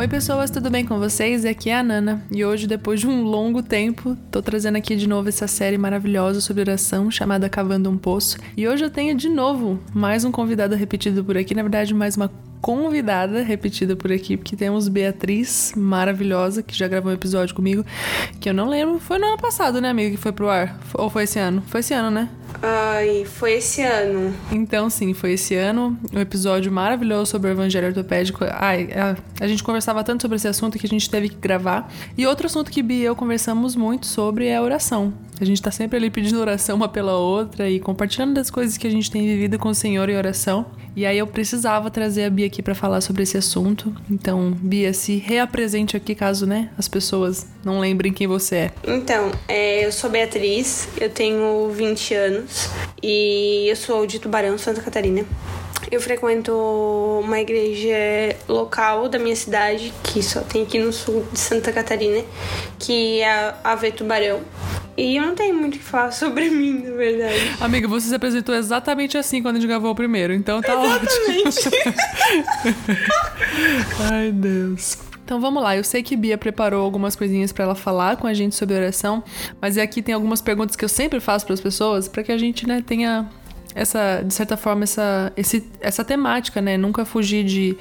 [0.00, 1.44] Oi, pessoas, tudo bem com vocês?
[1.44, 5.06] Aqui é a Nana e hoje, depois de um longo tempo, tô trazendo aqui de
[5.06, 8.38] novo essa série maravilhosa sobre oração chamada Cavando um Poço.
[8.56, 12.16] E hoje eu tenho de novo mais um convidado repetido por aqui, na verdade, mais
[12.16, 12.30] uma
[12.60, 17.84] convidada repetida por aqui, porque temos Beatriz, maravilhosa, que já gravou um episódio comigo,
[18.38, 20.78] que eu não lembro, foi no ano passado, né, amiga, que foi pro ar?
[20.94, 21.62] Ou foi esse ano?
[21.66, 22.28] Foi esse ano, né?
[22.62, 24.34] Ai, foi esse ano.
[24.52, 25.98] Então, sim, foi esse ano.
[26.12, 28.44] Um episódio maravilhoso sobre o evangelho ortopédico.
[28.50, 31.90] Ai, a, a gente conversava tanto sobre esse assunto que a gente teve que gravar.
[32.18, 35.14] E outro assunto que Bia e eu conversamos muito sobre é a oração.
[35.40, 38.86] A gente tá sempre ali pedindo oração uma pela outra e compartilhando das coisas que
[38.86, 40.66] a gente tem vivido com o Senhor em oração.
[40.94, 43.94] E aí eu precisava trazer a Bia aqui para falar sobre esse assunto.
[44.10, 48.70] Então, Bia, se reapresente aqui caso, né, as pessoas não lembrem quem você é.
[48.86, 52.68] Então, é, eu sou Beatriz, eu tenho 20 anos
[53.02, 55.24] e eu sou de Tubarão, Santa Catarina.
[55.90, 56.52] Eu frequento
[57.24, 62.22] uma igreja local da minha cidade, que só tem aqui no sul de Santa Catarina,
[62.78, 64.40] que é a Ave Tubarão.
[64.96, 67.56] E eu não tenho muito o que falar sobre mim, na verdade.
[67.60, 71.68] Amiga, você se apresentou exatamente assim quando a gente gravou o primeiro, então tá Exatamente.
[71.68, 71.94] ótimo.
[74.12, 74.98] Ai, Deus.
[75.24, 78.34] Então vamos lá, eu sei que Bia preparou algumas coisinhas para ela falar com a
[78.34, 79.22] gente sobre oração,
[79.60, 82.36] mas aqui tem algumas perguntas que eu sempre faço para as pessoas para que a
[82.36, 83.30] gente, né, tenha
[83.74, 86.76] essa, de certa forma, essa, esse, essa temática, né?
[86.76, 87.76] Nunca fugir de,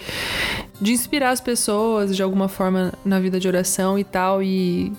[0.79, 4.43] de inspirar as pessoas de alguma forma na vida de oração e tal.
[4.43, 4.93] E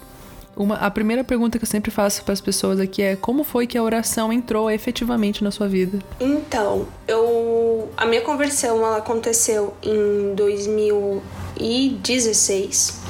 [0.60, 3.66] uma, a primeira pergunta que eu sempre faço para as pessoas aqui é como foi
[3.66, 5.98] que a oração entrou efetivamente na sua vida?
[6.20, 13.00] Então, eu a minha conversão ela aconteceu em 2016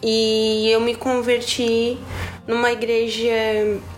[0.00, 1.98] e eu me converti
[2.46, 3.32] numa igreja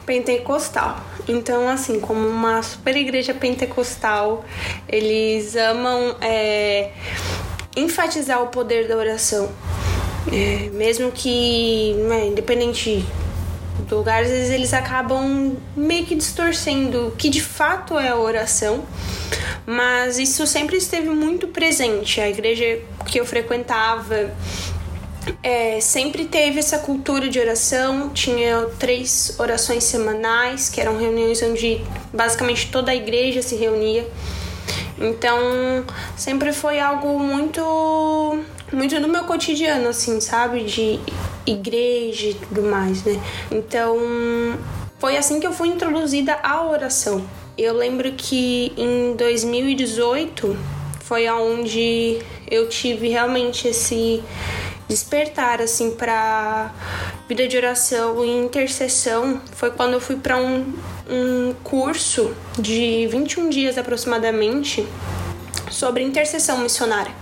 [0.06, 0.98] pentecostal.
[1.28, 4.46] Então, assim, como uma super igreja pentecostal,
[4.88, 6.90] eles amam é,
[7.76, 9.50] enfatizar o poder da oração.
[10.32, 13.04] É, mesmo que, né, independente
[13.88, 18.16] do lugar, às vezes eles acabam meio que distorcendo o que de fato é a
[18.16, 18.84] oração.
[19.66, 22.20] Mas isso sempre esteve muito presente.
[22.20, 24.30] A igreja que eu frequentava
[25.42, 28.10] é, sempre teve essa cultura de oração.
[28.10, 31.80] Tinha três orações semanais, que eram reuniões onde
[32.12, 34.06] basicamente toda a igreja se reunia.
[34.98, 35.84] Então,
[36.16, 40.98] sempre foi algo muito muito do meu cotidiano assim, sabe, de
[41.46, 43.20] igreja e tudo mais, né?
[43.50, 43.96] Então,
[44.98, 47.24] foi assim que eu fui introduzida à oração.
[47.56, 50.56] Eu lembro que em 2018
[51.00, 52.18] foi aonde
[52.50, 54.22] eu tive realmente esse
[54.88, 56.72] despertar assim para
[57.28, 60.74] vida de oração e intercessão foi quando eu fui para um,
[61.08, 64.86] um curso de 21 dias aproximadamente
[65.74, 67.12] sobre intercessão missionária.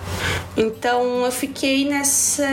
[0.57, 2.47] Então eu fiquei nessa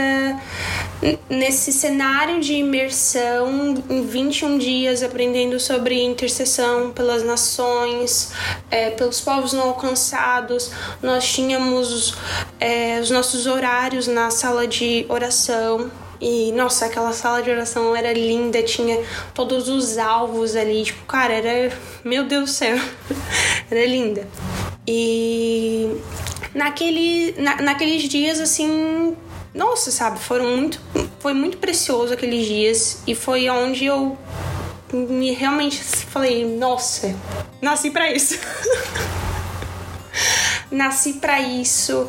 [1.30, 8.32] nesse cenário de imersão em 21 dias aprendendo sobre intercessão pelas nações,
[8.70, 10.72] é, pelos povos não alcançados.
[11.02, 12.16] Nós tínhamos
[12.60, 15.90] é, os nossos horários na sala de oração.
[16.22, 19.02] E, nossa, aquela sala de oração era linda, tinha
[19.34, 20.84] todos os alvos ali.
[20.84, 21.78] Tipo, cara, era.
[22.04, 22.78] Meu Deus do céu.
[23.72, 24.28] era linda.
[24.92, 26.02] E
[26.56, 29.16] naquele, na, naqueles dias, assim,
[29.54, 30.82] nossa, sabe, foram muito.
[31.20, 34.18] Foi muito precioso aqueles dias e foi onde eu
[34.92, 37.16] me realmente falei, nossa,
[37.62, 38.40] nasci para isso.
[40.72, 42.08] nasci para isso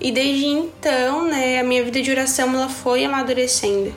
[0.00, 3.94] e desde então, né, a minha vida de oração ela foi amadurecendo.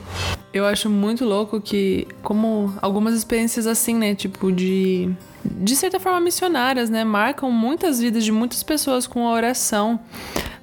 [0.52, 5.10] Eu acho muito louco que, como algumas experiências assim, né, tipo de
[5.46, 10.00] de certa forma missionárias, né, marcam muitas vidas de muitas pessoas com a oração.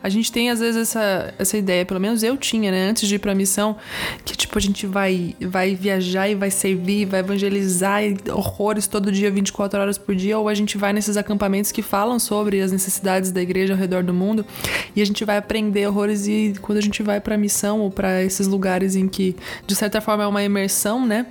[0.04, 3.16] A gente tem às vezes essa, essa ideia, pelo menos eu tinha, né, antes de
[3.16, 3.78] ir pra missão,
[4.26, 9.12] que tipo a gente vai vai viajar e vai servir, vai evangelizar e horrores todo
[9.12, 12.72] dia, 24 horas por dia, ou a gente vai nesses acampamentos que falam sobre as
[12.72, 14.46] necessidades da igreja ao redor do mundo
[14.94, 18.22] e a gente vai aprender horrores e quando a gente vai pra missão ou para
[18.22, 19.36] esses lugares em que
[19.66, 21.28] de certa forma é uma imersão, né,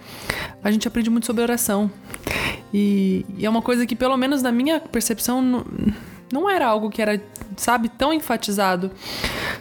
[0.65, 1.91] a gente aprende muito sobre oração.
[2.73, 5.65] E, e é uma coisa que, pelo menos na minha percepção,
[6.33, 7.23] não era algo que era,
[7.57, 8.91] sabe, tão enfatizado.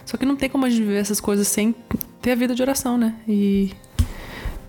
[0.04, 1.74] Só que não tem como a gente viver essas coisas sem
[2.20, 3.14] ter a vida de oração, né?
[3.28, 3.72] E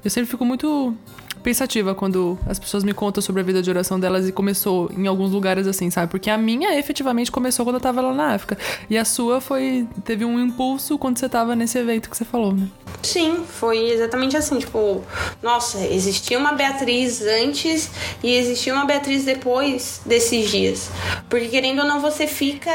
[0.03, 0.95] eu sempre fico muito
[1.43, 5.05] pensativa quando as pessoas me contam sobre a vida de oração delas e começou em
[5.05, 6.09] alguns lugares assim, sabe?
[6.09, 8.57] Porque a minha efetivamente começou quando eu tava lá na África.
[8.89, 9.87] E a sua foi.
[10.03, 12.67] teve um impulso quando você tava nesse evento que você falou, né?
[13.01, 15.03] Sim, foi exatamente assim, tipo,
[15.41, 17.91] nossa, existia uma Beatriz antes
[18.23, 20.89] e existia uma Beatriz depois desses dias.
[21.29, 22.71] Porque querendo ou não, você fica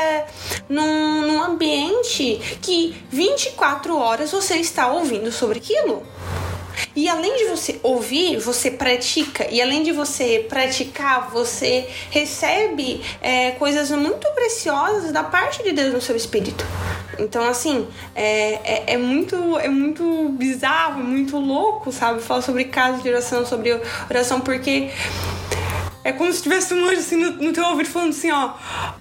[0.68, 6.02] num, num ambiente que 24 horas você está ouvindo sobre aquilo.
[6.94, 9.46] E além de você ouvir, você pratica.
[9.50, 15.92] E além de você praticar, você recebe é, coisas muito preciosas da parte de Deus
[15.92, 16.64] no seu espírito.
[17.18, 22.20] Então, assim, é, é, é, muito, é muito bizarro, muito louco, sabe?
[22.22, 24.90] Falar sobre casos de oração, sobre oração, porque
[26.08, 28.54] é como se tivesse um anjo assim no, no teu ouvido falando assim, ó.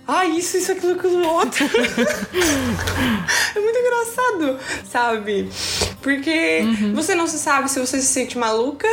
[0.05, 1.63] Ah, isso, isso, aquilo, aquilo, outro.
[3.55, 5.49] é muito engraçado, sabe?
[6.01, 6.93] Porque uhum.
[6.93, 8.89] você não se sabe se você se sente maluca,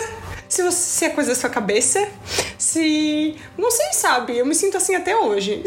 [0.48, 2.08] se, você, se é coisa da sua cabeça,
[2.56, 3.34] se.
[3.58, 4.38] Não sei, sabe?
[4.38, 5.64] Eu me sinto assim até hoje.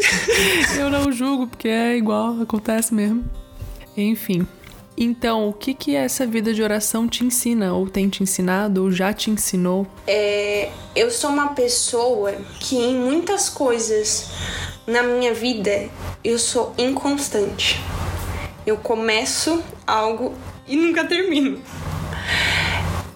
[0.78, 3.24] eu não julgo, porque é igual, acontece mesmo.
[3.94, 4.46] Enfim.
[5.00, 8.90] Então, o que que essa vida de oração te ensina, ou tem te ensinado, ou
[8.90, 9.86] já te ensinou?
[10.08, 14.28] É, eu sou uma pessoa que em muitas coisas
[14.84, 15.88] na minha vida
[16.24, 17.80] eu sou inconstante.
[18.66, 20.34] Eu começo algo
[20.66, 21.62] e nunca termino.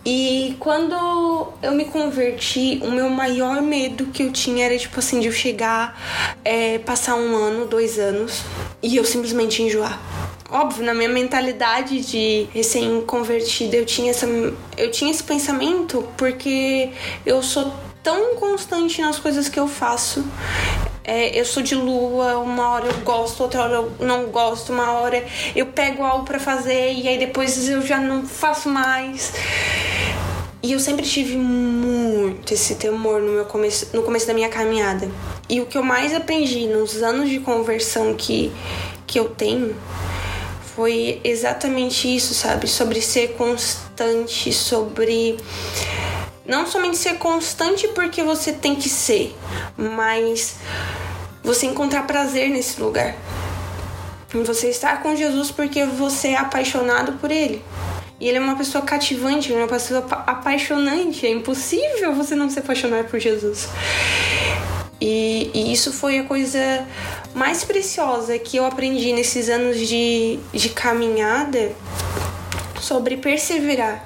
[0.06, 5.19] E quando eu me converti, o meu maior medo que eu tinha era, tipo assim,
[5.19, 6.00] de eu chegar,
[6.44, 8.44] é, passar um ano, dois anos,
[8.81, 10.12] e eu simplesmente enjoar.
[10.52, 14.26] Óbvio, na minha mentalidade de recém-convertida, eu tinha essa
[14.76, 16.90] eu tinha esse pensamento porque
[17.25, 17.72] eu sou
[18.02, 20.22] tão constante nas coisas que eu faço.
[21.02, 24.93] É, eu sou de lua, uma hora eu gosto, outra hora eu não gosto, uma
[24.93, 25.25] hora
[25.56, 29.32] eu pego algo para fazer e aí depois eu já não faço mais.
[30.62, 35.10] E eu sempre tive muito esse temor no meu começo, no começo da minha caminhada.
[35.49, 38.52] E o que eu mais aprendi nos anos de conversão que,
[39.06, 39.75] que eu tenho
[40.74, 42.66] foi exatamente isso, sabe?
[42.66, 45.36] Sobre ser constante, sobre
[46.44, 49.34] não somente ser constante porque você tem que ser,
[49.76, 50.56] mas
[51.42, 53.14] você encontrar prazer nesse lugar.
[54.44, 57.62] Você estar com Jesus porque você é apaixonado por ele.
[58.18, 61.26] E ele é uma pessoa cativante, uma pessoa apaixonante.
[61.26, 63.68] É impossível você não se apaixonar por Jesus.
[65.04, 66.87] E, e, isso foi a coisa
[67.34, 71.72] mais preciosa que eu aprendi nesses anos de, de caminhada
[72.81, 74.04] sobre perseverar,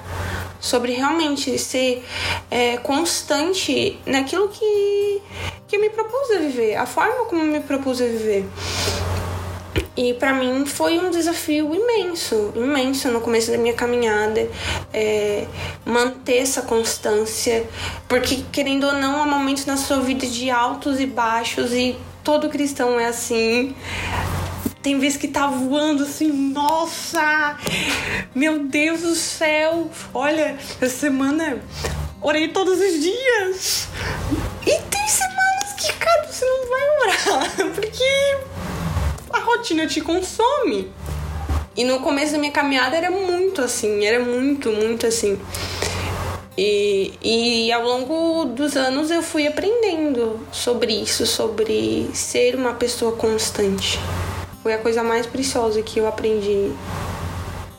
[0.59, 2.03] sobre realmente ser
[2.49, 5.21] é, constante naquilo que,
[5.67, 8.43] que eu me propus a viver, a forma como eu me propus a viver.
[9.97, 14.47] E para mim foi um desafio imenso, imenso no começo da minha caminhada,
[14.93, 15.47] é,
[15.83, 17.67] manter essa constância,
[18.07, 22.47] porque querendo ou não, há momentos na sua vida de altos e baixos e todo
[22.47, 23.75] cristão é assim.
[24.83, 27.57] Tem vezes que tá voando assim, nossa,
[28.35, 31.59] meu Deus do céu, olha, essa semana
[32.21, 33.87] orei todos os dias.
[34.61, 38.37] E tem semanas que, cara, você não vai orar, porque
[39.31, 40.91] a rotina te consome.
[41.75, 45.39] E no começo da minha caminhada era muito assim, era muito, muito assim.
[46.57, 53.11] E, e ao longo dos anos eu fui aprendendo sobre isso, sobre ser uma pessoa
[53.11, 53.99] constante.
[54.63, 56.71] Foi a coisa mais preciosa que eu aprendi.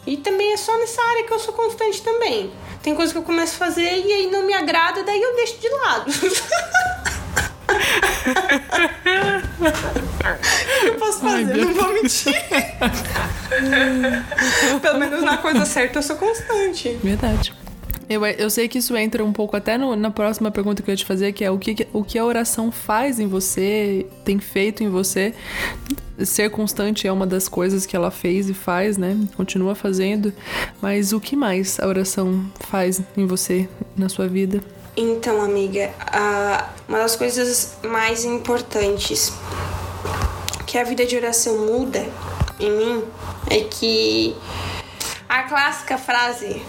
[0.07, 2.53] E também é só nessa área que eu sou constante também.
[2.81, 5.59] Tem coisa que eu começo a fazer e aí não me agrada, daí eu deixo
[5.59, 6.13] de lado.
[10.85, 12.35] eu posso fazer, Ai, não vou mentir.
[14.81, 16.99] Pelo menos na coisa certa eu sou constante.
[17.03, 17.53] Verdade.
[18.09, 20.93] Eu, eu sei que isso entra um pouco até no, na próxima pergunta que eu
[20.93, 24.39] ia te fazer, que é o que, o que a oração faz em você, tem
[24.39, 25.35] feito em você.
[26.19, 29.17] Ser constante é uma das coisas que ela fez e faz, né?
[29.37, 30.33] Continua fazendo.
[30.81, 34.63] Mas o que mais a oração faz em você, na sua vida?
[35.01, 35.95] Então, amiga,
[36.89, 39.33] uma das coisas mais importantes
[40.67, 42.05] que a vida de oração muda
[42.59, 43.05] em mim
[43.49, 44.35] é que
[45.29, 46.61] a clássica frase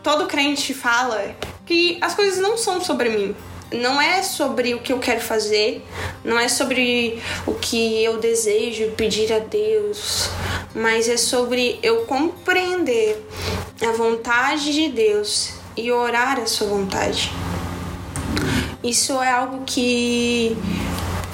[0.00, 1.34] todo crente fala
[1.66, 3.34] que as coisas não são sobre mim.
[3.72, 5.84] Não é sobre o que eu quero fazer,
[6.24, 10.30] não é sobre o que eu desejo pedir a Deus,
[10.72, 13.20] mas é sobre eu compreender
[13.82, 17.32] a vontade de Deus e orar a sua vontade.
[18.82, 20.56] Isso é algo que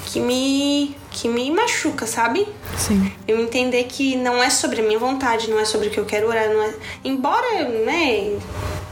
[0.07, 2.47] que me que me machuca, sabe?
[2.77, 3.11] Sim.
[3.27, 6.05] Eu entender que não é sobre a minha vontade, não é sobre o que eu
[6.05, 6.73] quero orar, não é.
[7.03, 8.37] Embora, né,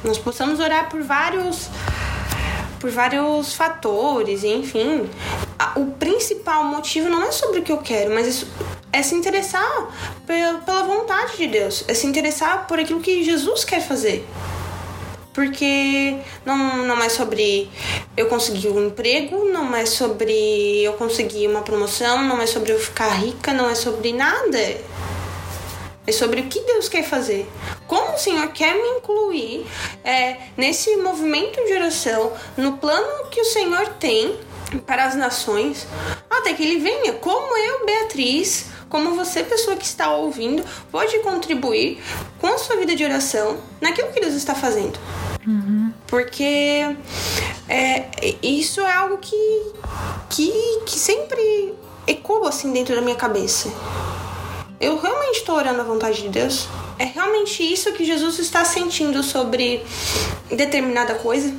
[0.03, 1.69] nós possamos orar por vários
[2.79, 5.09] por vários fatores, enfim.
[5.77, 8.45] O principal motivo não é sobre o que eu quero, mas
[8.91, 9.89] é se interessar
[10.27, 14.27] pela vontade de Deus, é se interessar por aquilo que Jesus quer fazer.
[15.33, 17.69] Porque não, não é sobre
[18.15, 22.79] eu conseguir um emprego, não é sobre eu conseguir uma promoção, não é sobre eu
[22.79, 24.59] ficar rica, não é sobre nada.
[26.05, 27.49] É sobre o que Deus quer fazer.
[27.87, 29.65] Como o Senhor quer me incluir
[30.03, 34.37] é, nesse movimento de oração, no plano que o Senhor tem
[34.85, 35.87] para as nações,
[36.29, 37.13] até que Ele venha.
[37.13, 41.99] Como eu, Beatriz, como você, pessoa que está ouvindo, pode contribuir
[42.37, 44.99] com a sua vida de oração naquilo que Deus está fazendo.
[45.47, 45.91] Uhum.
[46.05, 46.95] Porque
[47.67, 48.05] é,
[48.43, 49.73] isso é algo que,
[50.29, 50.51] que,
[50.85, 51.73] que sempre
[52.05, 53.73] ecoa assim dentro da minha cabeça.
[54.79, 56.67] Eu realmente estou orando à vontade de Deus?
[56.99, 59.83] É realmente isso que Jesus está sentindo sobre
[60.51, 61.51] determinada coisa?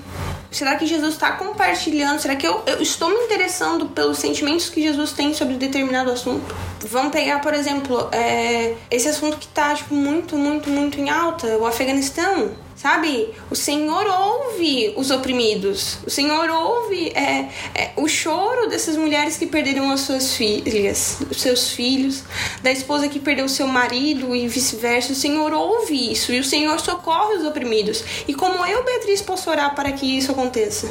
[0.54, 2.20] Será que Jesus está compartilhando?
[2.20, 6.54] Será que eu, eu, estou me interessando pelos sentimentos que Jesus tem sobre determinado assunto?
[6.88, 11.58] Vamos pegar, por exemplo, é, esse assunto que está tipo, muito, muito, muito em alta,
[11.58, 12.52] o Afeganistão.
[12.84, 13.30] Sabe?
[13.50, 15.96] O Senhor ouve os oprimidos.
[16.06, 21.40] O Senhor ouve é, é, o choro dessas mulheres que perderam as suas filhas, os
[21.40, 22.24] seus filhos,
[22.62, 25.14] da esposa que perdeu seu marido e vice-versa.
[25.14, 28.04] O Senhor ouve isso e o Senhor socorre os oprimidos.
[28.28, 30.86] E como eu, Beatriz, posso orar para que isso aconteça?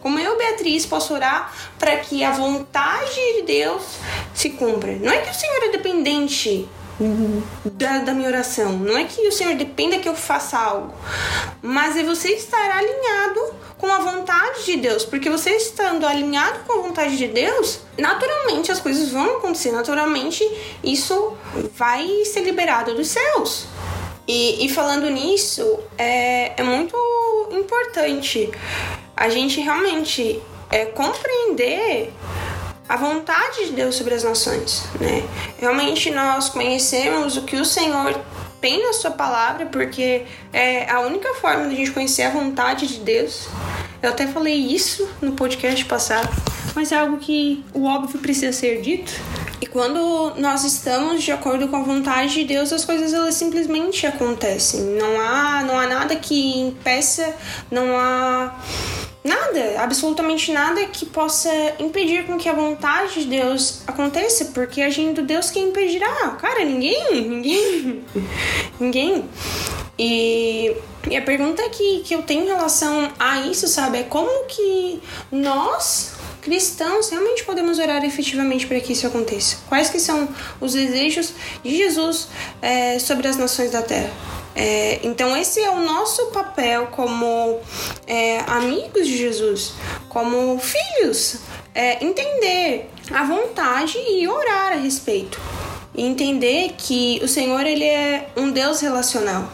[0.00, 3.84] Como eu, Beatriz, posso orar para que a vontade de Deus
[4.34, 4.96] se cumpra?
[4.96, 6.68] Não é que o Senhor é dependente
[7.64, 8.72] da, da, minha oração.
[8.72, 10.94] Não é que o Senhor dependa que eu faça algo,
[11.60, 16.78] mas é você estar alinhado com a vontade de Deus, porque você estando alinhado com
[16.78, 20.44] a vontade de Deus, naturalmente as coisas vão acontecer, naturalmente
[20.84, 21.36] isso
[21.76, 23.66] vai ser liberado dos céus.
[24.26, 26.96] E, e falando nisso, é, é muito
[27.50, 28.50] importante
[29.16, 30.40] a gente realmente
[30.70, 32.12] é, compreender
[32.88, 35.22] a vontade de Deus sobre as nações, né?
[35.58, 38.20] Realmente nós conhecemos o que o Senhor
[38.60, 40.22] tem na sua palavra, porque
[40.52, 43.48] é a única forma de a gente conhecer a vontade de Deus.
[44.00, 46.28] Eu até falei isso no podcast passado,
[46.74, 49.12] mas é algo que o óbvio precisa ser dito.
[49.62, 54.04] E quando nós estamos de acordo com a vontade de Deus, as coisas elas simplesmente
[54.04, 54.80] acontecem.
[54.80, 57.32] Não há, não há nada que impeça,
[57.70, 58.58] não há
[59.22, 65.22] nada, absolutamente nada que possa impedir com que a vontade de Deus aconteça, porque agindo
[65.22, 66.30] Deus quem impedirá?
[66.40, 68.04] Cara, ninguém, ninguém,
[68.80, 69.30] ninguém.
[69.96, 70.76] E,
[71.08, 75.00] e a pergunta que, que eu tenho em relação a isso, sabe, é como que
[75.30, 76.11] nós
[76.42, 79.58] cristãos realmente podemos orar efetivamente para que isso aconteça?
[79.68, 80.28] Quais que são
[80.60, 81.32] os desejos
[81.64, 82.28] de Jesus
[82.60, 84.10] é, sobre as nações da Terra?
[84.54, 87.58] É, então, esse é o nosso papel como
[88.06, 89.72] é, amigos de Jesus,
[90.08, 91.36] como filhos,
[91.74, 95.40] é, entender a vontade e orar a respeito.
[95.94, 99.48] E entender que o Senhor ele é um Deus relacional.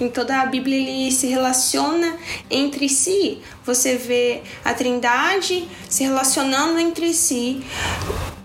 [0.00, 2.16] Em toda a Bíblia ele se relaciona
[2.50, 3.38] entre si.
[3.64, 7.62] Você vê a Trindade se relacionando entre si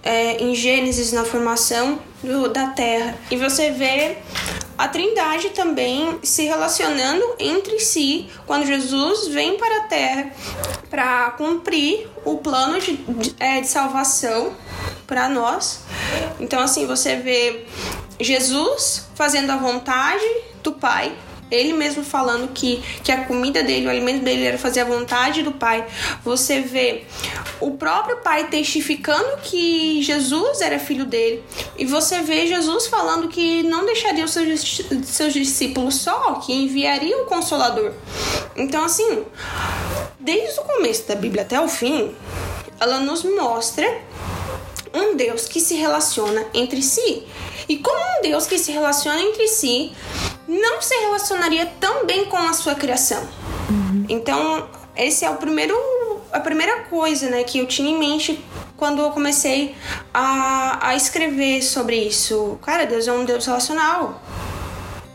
[0.03, 3.17] é, em Gênesis na formação do, da Terra.
[3.31, 4.17] E você vê
[4.77, 10.31] a Trindade também se relacionando entre si quando Jesus vem para a Terra
[10.89, 14.53] para cumprir o plano de, de, é, de salvação
[15.07, 15.83] para nós.
[16.39, 17.65] Então, assim, você vê
[18.19, 20.25] Jesus fazendo a vontade
[20.61, 21.15] do Pai
[21.49, 25.43] ele mesmo falando que, que a comida dele, o alimento dele era fazer a vontade
[25.43, 25.85] do Pai.
[26.23, 27.03] Você vê
[27.59, 31.43] o próprio Pai testificando que Jesus era filho dele.
[31.77, 37.17] E você vê Jesus falando que não deixaria os seus, seus discípulos só, que enviaria
[37.17, 37.91] um consolador.
[38.55, 39.23] Então, assim,
[40.19, 42.15] desde o começo da Bíblia até o fim,
[42.79, 43.85] ela nos mostra
[44.93, 47.23] um Deus que se relaciona entre si.
[47.67, 49.91] E como um Deus que se relaciona entre si
[50.47, 53.21] não se relacionaria tão bem com a sua criação.
[53.69, 54.05] Uhum.
[54.09, 55.75] Então, esse é o primeiro
[56.31, 58.43] a primeira coisa, né, que eu tinha em mente
[58.75, 59.73] quando eu comecei
[60.13, 62.59] a, a escrever sobre isso.
[62.61, 64.21] Cara, Deus é um Deus relacional.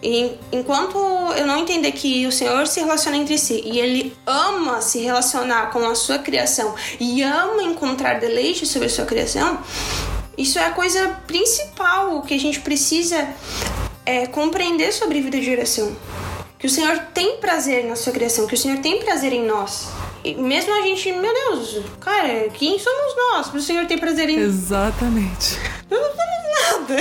[0.02, 0.96] E enquanto
[1.36, 5.70] eu não entender que o Senhor se relaciona entre si e Ele ama se relacionar
[5.70, 9.58] com a sua criação e ama encontrar deleite sobre a sua criação,
[10.38, 13.28] isso é a coisa principal que a gente precisa
[14.10, 15.96] é, compreender sobre vida de oração.
[16.58, 19.88] Que o Senhor tem prazer na sua criação, que o Senhor tem prazer em nós.
[20.24, 24.28] E mesmo a gente, meu Deus, cara, quem somos nós para o Senhor ter prazer
[24.28, 25.56] em Exatamente.
[25.88, 26.96] Nós não somos nada.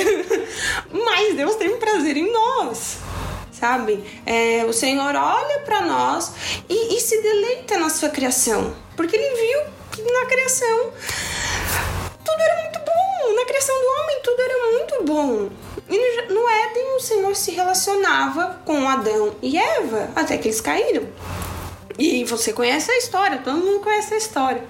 [1.05, 2.97] Mas Deus tem prazer em nós
[3.51, 4.01] sabe?
[4.25, 6.31] É, o Senhor olha para nós
[6.69, 10.93] e, e se deleita na sua criação, porque ele viu que na criação
[12.23, 15.68] tudo era muito bom, na criação do homem tudo era muito bom.
[15.89, 21.07] E no Éden o Senhor se relacionava com Adão e Eva até que eles caíram.
[21.97, 24.63] E você conhece a história, todo mundo conhece a história.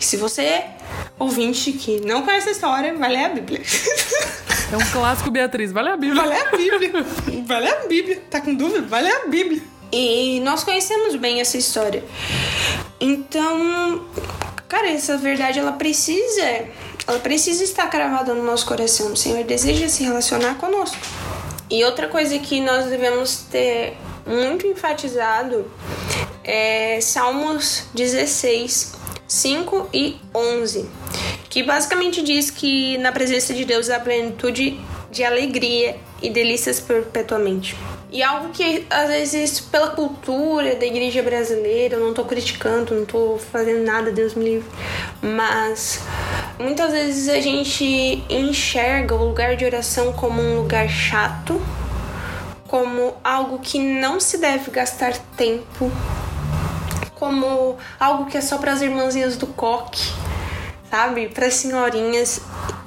[0.00, 0.76] E se você é
[1.18, 3.62] ouvinte que não conhece a história, vai ler a Bíblia.
[4.72, 5.70] É um clássico, Beatriz.
[5.70, 6.22] Vai ler a Bíblia.
[6.22, 7.04] Vai ler a Bíblia.
[7.44, 8.22] Vai ler a Bíblia.
[8.30, 8.86] Tá com dúvida?
[8.86, 9.60] Vai ler a Bíblia.
[9.92, 12.02] E nós conhecemos bem essa história.
[12.98, 14.06] Então,
[14.66, 16.64] cara, essa verdade ela precisa,
[17.12, 19.12] ela precisa estar cravada no nosso coração.
[19.12, 20.96] O Senhor deseja se relacionar conosco.
[21.70, 25.70] E outra coisa que nós devemos ter muito enfatizado
[26.42, 28.94] é Salmos 16,
[29.28, 30.88] 5 e 11,
[31.50, 37.76] que basicamente diz que na presença de Deus há plenitude de alegria e delícias perpetuamente.
[38.12, 43.06] E algo que às vezes pela cultura da igreja brasileira, eu não tô criticando, não
[43.06, 44.68] tô fazendo nada, Deus me livre,
[45.22, 46.00] mas
[46.58, 51.58] muitas vezes a gente enxerga o lugar de oração como um lugar chato,
[52.68, 55.90] como algo que não se deve gastar tempo
[57.14, 60.12] como algo que é só para as irmãzinhas do coque,
[60.90, 61.28] sabe?
[61.28, 62.40] Para as senhorinhas.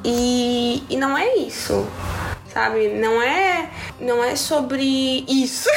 [0.03, 1.87] E, e não é isso
[2.55, 2.87] sabe?
[2.87, 3.69] Não é,
[3.99, 5.67] não é sobre isso.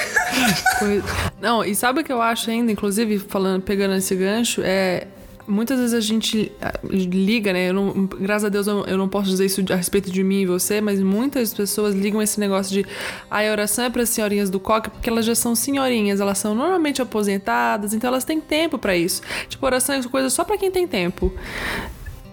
[1.42, 5.08] não, e sabe o que eu acho ainda, inclusive falando, pegando esse gancho, é
[5.44, 7.70] muitas vezes a gente ah, liga, né?
[7.70, 10.47] Eu não, graças a Deus eu não posso dizer isso a respeito de mim e
[10.47, 12.87] você, mas muitas pessoas ligam esse negócio de
[13.28, 16.54] a oração é para as senhorinhas do coque porque elas já são senhorinhas, elas são
[16.54, 19.20] normalmente aposentadas, então elas têm tempo para isso.
[19.49, 21.35] Tipo, oração é coisa só para quem tem tempo.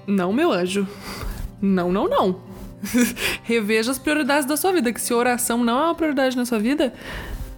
[0.05, 0.87] Não, meu anjo.
[1.59, 2.54] Não, não, não.
[3.44, 6.60] Reveja as prioridades da sua vida, que se oração não é uma prioridade na sua
[6.60, 6.94] vida,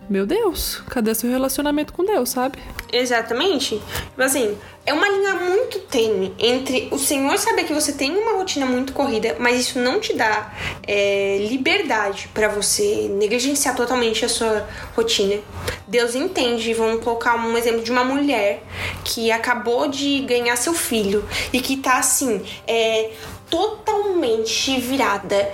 [0.09, 2.59] meu Deus, cadê seu relacionamento com Deus, sabe?
[2.93, 3.77] Exatamente.
[3.77, 8.37] Tipo assim, é uma linha muito tênue entre o Senhor saber que você tem uma
[8.37, 10.53] rotina muito corrida, mas isso não te dá
[10.87, 14.65] é, liberdade para você negligenciar totalmente a sua
[14.95, 15.41] rotina.
[15.85, 18.63] Deus entende, vamos colocar um exemplo de uma mulher
[19.03, 23.11] que acabou de ganhar seu filho e que tá assim, é,
[23.49, 25.51] totalmente virada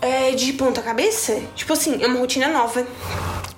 [0.00, 1.40] é, de ponta cabeça.
[1.54, 2.86] Tipo assim, é uma rotina nova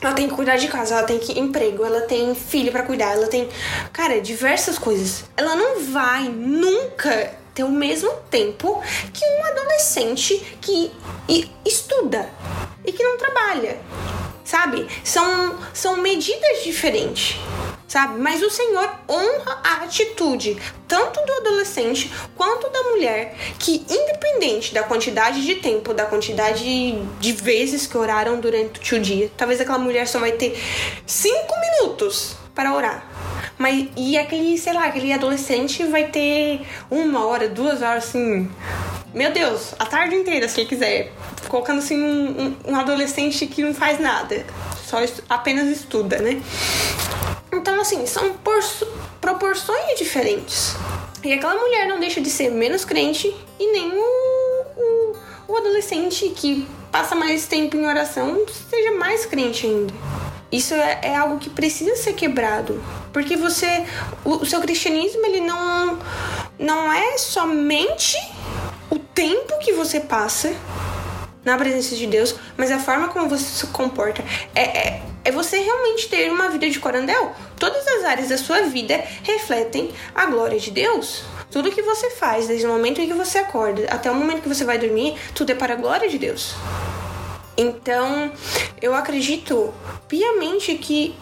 [0.02, 3.12] ela tem que cuidar de casa, ela tem que emprego, ela tem filho para cuidar,
[3.12, 3.48] ela tem,
[3.92, 5.24] cara, diversas coisas.
[5.36, 8.82] Ela não vai nunca ter o mesmo tempo
[9.12, 10.90] que um adolescente que
[11.64, 12.28] estuda
[12.84, 13.78] e que não trabalha.
[14.44, 14.86] Sabe?
[15.04, 17.38] São são medidas diferentes
[17.92, 18.18] sabe?
[18.18, 20.56] Mas o Senhor honra a atitude
[20.88, 26.64] tanto do adolescente quanto da mulher, que independente da quantidade de tempo, da quantidade
[27.20, 30.58] de vezes que oraram durante o dia, talvez aquela mulher só vai ter
[31.06, 33.06] cinco minutos para orar.
[33.58, 38.50] Mas e aquele, sei lá, aquele adolescente vai ter uma hora, duas horas assim.
[39.12, 41.12] Meu Deus, a tarde inteira, se ele quiser.
[41.46, 44.46] Colocando assim um, um, um adolescente que não faz nada.
[44.86, 44.96] Só
[45.28, 46.40] apenas estuda, né?
[47.52, 48.34] Então, assim, são
[49.20, 50.74] proporções diferentes.
[51.22, 55.16] E aquela mulher não deixa de ser menos crente e nem o, o,
[55.48, 59.92] o adolescente que passa mais tempo em oração seja mais crente ainda.
[60.50, 62.82] Isso é, é, algo que precisa ser quebrado.
[63.12, 63.86] Porque você.
[64.24, 65.98] O, o, seu cristianismo, ele não,
[66.58, 68.16] não é somente
[68.90, 70.54] o tempo que você passa
[71.44, 74.22] na presença de Deus, mas a forma como você se comporta.
[74.54, 77.32] É, é, é você realmente ter uma vida de corandel.
[77.58, 81.22] Todas as áreas da sua vida refletem a glória de Deus.
[81.50, 84.48] Tudo que você faz, desde o momento em que você acorda até o momento que
[84.48, 86.54] você vai dormir, tudo é para a glória de Deus.
[87.56, 88.32] Então,
[88.80, 89.72] eu acredito
[90.08, 91.14] piamente que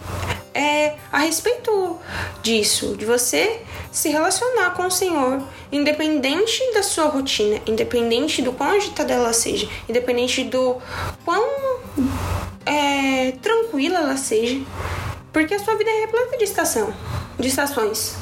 [0.55, 1.99] é a respeito
[2.43, 8.71] disso, de você se relacionar com o Senhor, independente da sua rotina, independente do quão
[8.71, 10.77] agitada ela seja, independente do
[11.25, 11.60] quão
[12.71, 14.61] é, tranquila ela seja,
[15.33, 16.95] porque a sua vida é repleta de estação,
[17.39, 18.17] de estações.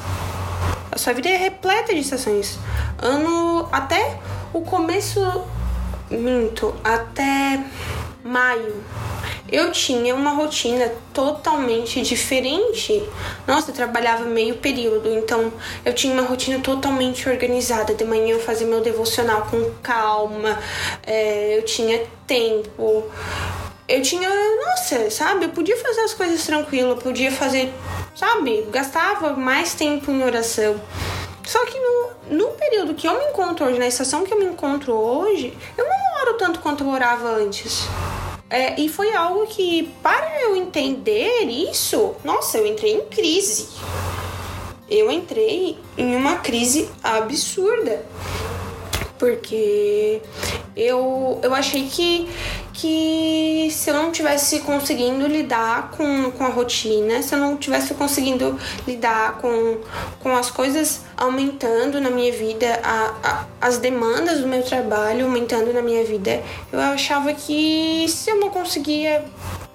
[0.91, 2.57] A sua vida é repleta de estações.
[2.97, 4.19] Ano até
[4.51, 5.21] o começo
[6.09, 7.63] minto, até
[8.23, 8.83] maio
[9.51, 13.03] eu tinha uma rotina totalmente diferente.
[13.47, 15.51] Nossa, eu trabalhava meio período, então
[15.83, 17.93] eu tinha uma rotina totalmente organizada.
[17.93, 20.59] De manhã eu fazia meu devocional com calma,
[21.05, 23.05] é, eu tinha tempo.
[23.89, 24.29] Eu tinha,
[24.67, 25.45] nossa, sabe?
[25.45, 27.73] Eu podia fazer as coisas tranquilo, eu podia fazer,
[28.15, 28.61] sabe?
[28.69, 30.79] Gastava mais tempo em oração.
[31.43, 34.45] Só que no, no período que eu me encontro hoje, na estação que eu me
[34.45, 37.87] encontro hoje, eu não oro tanto quanto eu orava antes.
[38.47, 43.69] É, e foi algo que, para eu entender isso, nossa, eu entrei em crise.
[44.87, 48.05] Eu entrei em uma crise absurda.
[49.19, 50.21] Porque
[50.75, 52.27] eu, eu achei que
[52.79, 57.93] que se eu não tivesse conseguindo lidar com, com a rotina, se eu não tivesse
[57.93, 59.79] conseguindo lidar com,
[60.21, 65.73] com as coisas aumentando na minha vida, a, a, as demandas do meu trabalho aumentando
[65.73, 69.25] na minha vida, eu achava que se eu não conseguia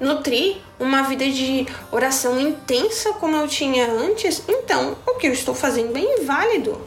[0.00, 5.54] nutrir uma vida de oração intensa como eu tinha antes, então o que eu estou
[5.54, 6.80] fazendo é inválido.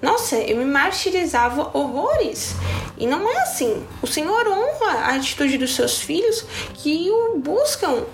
[0.00, 2.54] Nossa, eu me martirizava horrores.
[2.98, 3.82] E não é assim.
[4.02, 8.04] O Senhor honra a atitude dos seus filhos que o buscam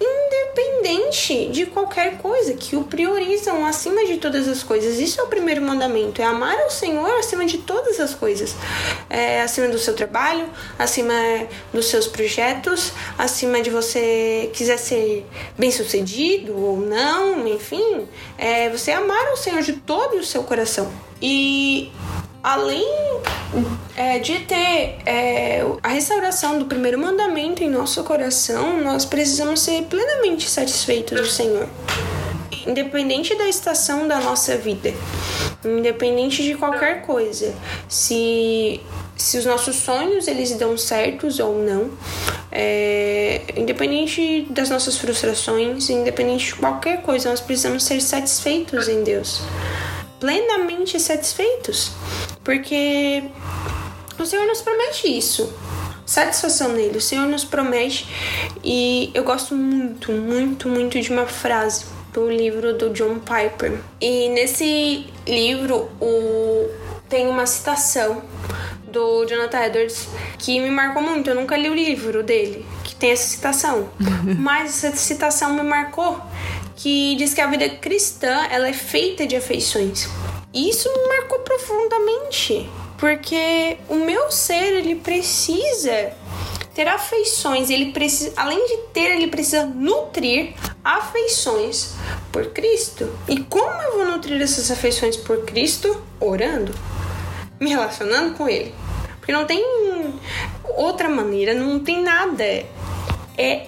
[0.00, 4.98] independente de qualquer coisa, que o priorizam acima de todas as coisas.
[4.98, 8.54] Isso é o primeiro mandamento: é amar o Senhor acima de todas as coisas.
[9.08, 10.48] É, acima do seu trabalho,
[10.78, 11.14] acima
[11.72, 18.92] dos seus projetos, acima de você quiser ser bem sucedido ou não, enfim, é você
[18.92, 21.07] amar o Senhor de todo o seu coração.
[21.20, 21.90] E
[22.42, 22.86] além
[23.96, 29.82] é, de ter é, a restauração do primeiro mandamento em nosso coração, nós precisamos ser
[29.84, 31.68] plenamente satisfeitos do Senhor.
[32.66, 34.92] Independente da estação da nossa vida,
[35.64, 37.54] independente de qualquer coisa,
[37.88, 38.80] se,
[39.16, 41.90] se os nossos sonhos eles dão certos ou não,
[42.52, 49.42] é, independente das nossas frustrações, independente de qualquer coisa, nós precisamos ser satisfeitos em Deus
[50.20, 51.92] plenamente satisfeitos,
[52.42, 53.24] porque
[54.18, 55.52] o Senhor nos promete isso.
[56.04, 56.96] Satisfação nele.
[56.96, 58.08] O Senhor nos promete.
[58.64, 63.78] E eu gosto muito, muito, muito de uma frase do livro do John Piper.
[64.00, 66.66] E nesse livro o...
[67.08, 68.22] tem uma citação
[68.90, 71.28] do Jonathan Edwards que me marcou muito.
[71.28, 73.90] Eu nunca li o livro dele, que tem essa citação.
[74.38, 76.20] Mas essa citação me marcou
[76.78, 80.08] que diz que a vida cristã ela é feita de afeições.
[80.54, 86.12] E isso me marcou profundamente, porque o meu ser ele precisa
[86.76, 91.94] ter afeições, ele precisa, além de ter, ele precisa nutrir afeições
[92.30, 93.12] por Cristo.
[93.28, 96.00] E como eu vou nutrir essas afeições por Cristo?
[96.20, 96.72] Orando,
[97.58, 98.72] me relacionando com ele.
[99.18, 99.60] Porque não tem
[100.76, 102.44] outra maneira, não tem nada.
[103.36, 103.66] É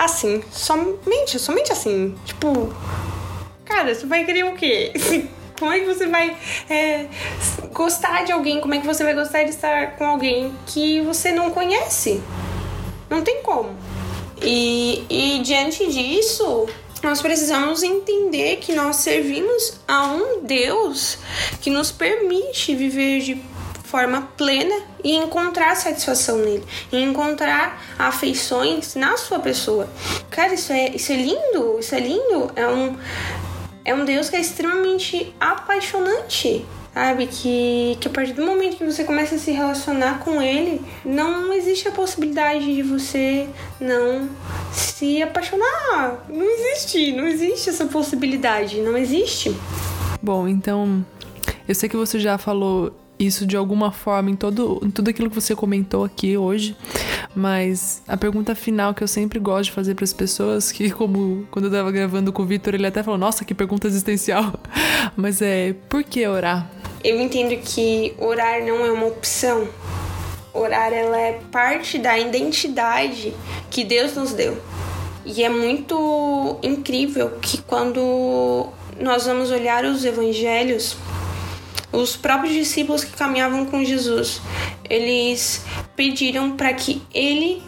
[0.00, 2.14] assim, somente, somente assim.
[2.24, 2.72] Tipo,
[3.64, 4.92] cara, você vai querer o quê?
[5.58, 6.34] Como é que você vai
[6.70, 7.06] é,
[7.74, 8.62] gostar de alguém?
[8.62, 12.22] Como é que você vai gostar de estar com alguém que você não conhece?
[13.10, 13.76] Não tem como.
[14.40, 16.66] E, e diante disso,
[17.02, 21.18] nós precisamos entender que nós servimos a um Deus
[21.60, 23.34] que nos permite viver de
[23.90, 29.88] forma plena e encontrar satisfação nele, e encontrar afeições na sua pessoa.
[30.30, 32.52] Cara, isso é, isso é lindo, isso é lindo.
[32.54, 32.96] É um,
[33.84, 36.64] é um Deus que é extremamente apaixonante.
[36.92, 37.28] Sabe?
[37.28, 41.52] Que, que a partir do momento que você começa a se relacionar com ele, não
[41.52, 43.48] existe a possibilidade de você
[43.80, 44.28] não
[44.72, 46.24] se apaixonar.
[46.28, 49.54] Não existe, não existe essa possibilidade, não existe.
[50.20, 51.06] Bom, então
[51.68, 55.28] eu sei que você já falou isso de alguma forma em, todo, em tudo aquilo
[55.28, 56.74] que você comentou aqui hoje.
[57.34, 61.46] Mas a pergunta final que eu sempre gosto de fazer para as pessoas, que como
[61.50, 64.54] quando eu tava gravando com o Vitor, ele até falou: "Nossa, que pergunta existencial".
[65.16, 66.70] Mas é, por que orar?
[67.04, 69.68] Eu entendo que orar não é uma opção.
[70.52, 73.32] Orar ela é parte da identidade
[73.70, 74.60] que Deus nos deu.
[75.24, 80.96] E é muito incrível que quando nós vamos olhar os evangelhos,
[81.92, 84.40] os próprios discípulos que caminhavam com Jesus,
[84.88, 85.64] eles
[85.96, 87.62] pediram para que ele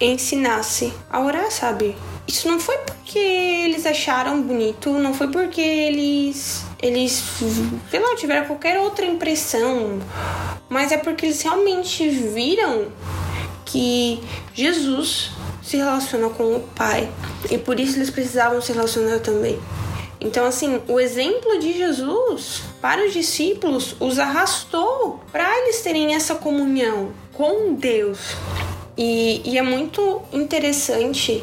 [0.00, 1.96] ensinasse a orar, sabe?
[2.26, 7.22] Isso não foi porque eles acharam bonito, não foi porque eles eles,
[7.90, 10.00] sei lá, tiveram qualquer outra impressão,
[10.68, 12.88] mas é porque eles realmente viram
[13.64, 14.20] que
[14.52, 15.30] Jesus
[15.62, 17.08] se relaciona com o Pai
[17.48, 19.58] e por isso eles precisavam se relacionar também.
[20.24, 26.36] Então, assim, o exemplo de Jesus para os discípulos os arrastou para eles terem essa
[26.36, 28.36] comunhão com Deus.
[28.96, 31.42] E, e é muito interessante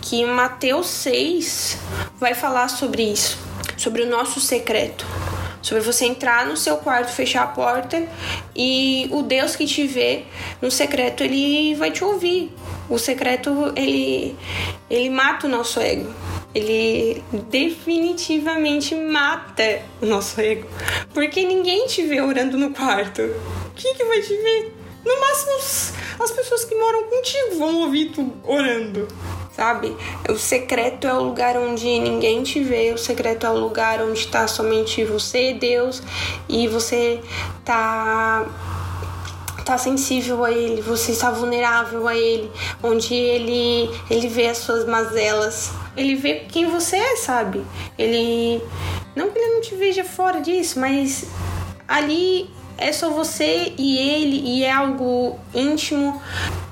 [0.00, 1.78] que Mateus 6
[2.16, 3.36] vai falar sobre isso,
[3.76, 5.04] sobre o nosso secreto
[5.60, 8.04] sobre você entrar no seu quarto, fechar a porta
[8.54, 10.24] e o Deus que te vê
[10.60, 12.52] no secreto, ele vai te ouvir.
[12.90, 14.36] O secreto, ele
[14.90, 16.12] ele mata o nosso ego
[16.54, 20.68] ele definitivamente mata o nosso ego.
[21.12, 23.22] Porque ninguém te vê orando no quarto.
[23.74, 24.74] Quem que vai te ver?
[25.04, 29.08] No máximo as pessoas que moram contigo vão ouvir tu orando
[29.52, 29.94] sabe?
[30.28, 34.18] O secreto é o lugar onde ninguém te vê, o secreto é o lugar onde
[34.18, 36.02] está somente você Deus
[36.48, 37.20] e você
[37.64, 38.46] tá
[39.64, 42.50] tá sensível a ele, você está vulnerável a ele,
[42.82, 47.64] onde ele ele vê as suas mazelas, ele vê quem você é, sabe?
[47.98, 48.62] Ele
[49.14, 51.26] não que ele não te veja fora disso, mas
[51.86, 56.20] ali é só você e ele e é algo íntimo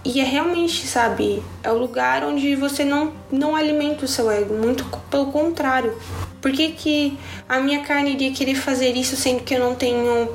[0.04, 4.54] e é realmente, sabe, é o lugar onde você não, não alimenta o seu ego,
[4.54, 5.94] muito pelo contrário.
[6.40, 10.32] Por que, que a minha carne iria querer fazer isso sendo que eu não tenho.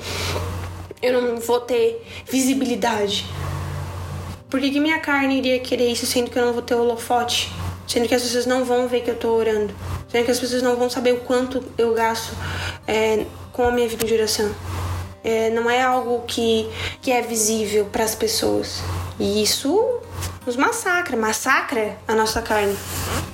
[1.05, 3.27] Eu não vou ter visibilidade?
[4.49, 7.51] Por que, que minha carne iria querer isso sendo que eu não vou ter holofote?
[7.87, 9.71] Sendo que as pessoas não vão ver que eu tô orando?
[10.09, 12.33] Sendo que as pessoas não vão saber o quanto eu gasto
[12.87, 14.51] é, com a minha vida de oração?
[15.25, 16.69] É, não é algo que,
[17.01, 18.83] que é visível para as pessoas.
[19.19, 19.99] E isso
[20.45, 22.77] nos massacra, massacra a nossa carne.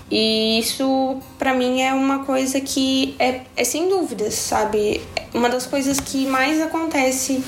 [0.09, 5.01] E isso, para mim, é uma coisa que é, é sem dúvidas, sabe?
[5.33, 7.43] Uma das coisas que mais acontece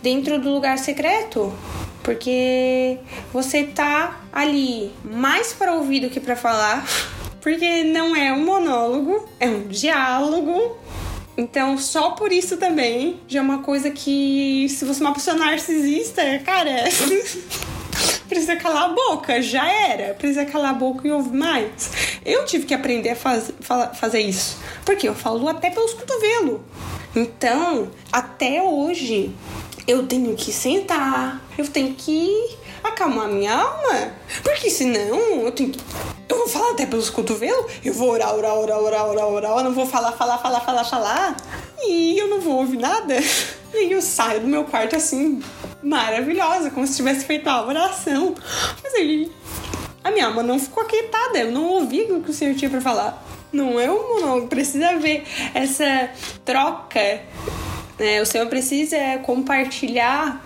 [0.00, 1.52] dentro do lugar secreto.
[2.02, 2.98] Porque
[3.32, 6.84] você tá ali mais para ouvir do que para falar.
[7.40, 10.78] Porque não é um monólogo, é um diálogo
[11.36, 15.36] então, só por isso também já é uma coisa que, se você é uma pessoa
[15.36, 16.84] narcisista, cara,
[18.28, 20.14] precisa calar a boca, já era.
[20.14, 21.90] Precisa calar a boca e ouvir mais.
[22.24, 23.52] Eu tive que aprender a faz,
[23.94, 26.60] fazer isso, porque eu falo até pelos cotovelos.
[27.14, 29.34] Então, até hoje,
[29.86, 35.78] eu tenho que sentar, eu tenho que acalmar minha alma, porque senão eu tenho que
[36.28, 39.64] eu vou falar até pelos cotovelos, eu vou orar, orar, orar, orar, orar, orar, eu
[39.64, 41.36] não vou falar, falar, falar, falar, falar,
[41.84, 43.16] e eu não vou ouvir nada.
[43.74, 45.42] E eu saio do meu quarto assim,
[45.82, 48.34] maravilhosa, como se tivesse feito uma oração.
[48.82, 49.32] Mas aí
[50.04, 52.82] a minha alma não ficou aquietada, eu não ouvi o que o Senhor tinha para
[52.82, 53.24] falar.
[53.50, 56.10] Não é um monólogo, precisa ver essa
[56.44, 57.22] troca.
[57.98, 58.20] Né?
[58.20, 60.44] O Senhor precisa compartilhar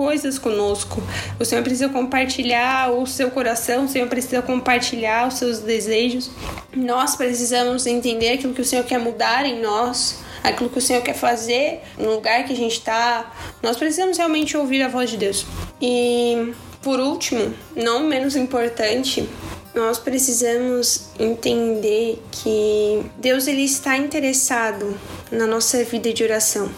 [0.00, 1.02] coisas conosco.
[1.38, 6.30] O Senhor precisa compartilhar o seu coração, o Senhor precisa compartilhar os seus desejos.
[6.74, 11.02] Nós precisamos entender aquilo que o Senhor quer mudar em nós, aquilo que o Senhor
[11.02, 13.30] quer fazer no lugar que a gente está.
[13.62, 15.44] Nós precisamos realmente ouvir a voz de Deus.
[15.82, 19.28] E por último, não menos importante,
[19.74, 24.98] nós precisamos entender que Deus ele está interessado
[25.30, 26.70] na nossa vida de oração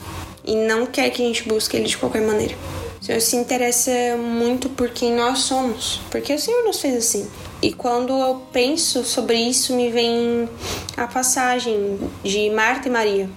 [0.45, 2.57] e não quer que a gente busque ele de qualquer maneira.
[3.03, 7.29] O Senhor se interessa muito por quem nós somos, porque o Senhor nos fez assim.
[7.61, 10.49] E quando eu penso sobre isso, me vem
[10.97, 13.29] a passagem de Marta e Maria,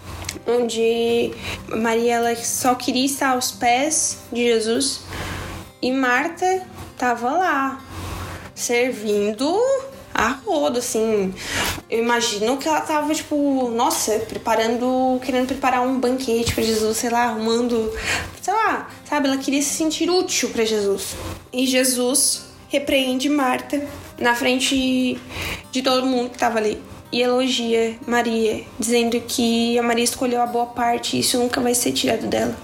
[0.46, 1.32] onde
[1.68, 5.02] Maria ela só queria estar aos pés de Jesus
[5.82, 7.84] e Marta estava lá
[8.54, 9.60] servindo
[10.16, 11.34] a rodo, assim.
[11.90, 17.10] Eu imagino que ela tava, tipo, nossa, preparando, querendo preparar um banquete para Jesus, sei
[17.10, 17.92] lá, arrumando,
[18.42, 19.28] sei lá, sabe?
[19.28, 21.16] Ela queria se sentir útil para Jesus.
[21.52, 23.86] E Jesus repreende Marta
[24.18, 25.20] na frente
[25.72, 30.46] de todo mundo que tava ali e elogia Maria, dizendo que a Maria escolheu a
[30.46, 32.56] boa parte e isso nunca vai ser tirado dela.